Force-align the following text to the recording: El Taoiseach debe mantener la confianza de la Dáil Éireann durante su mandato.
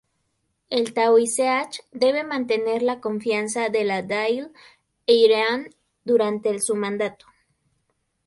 El 0.71 0.95
Taoiseach 0.95 1.79
debe 1.91 2.23
mantener 2.23 2.81
la 2.81 2.99
confianza 2.99 3.69
de 3.69 3.83
la 3.83 4.01
Dáil 4.01 4.51
Éireann 5.05 5.75
durante 6.05 6.59
su 6.59 6.73
mandato. 6.75 7.27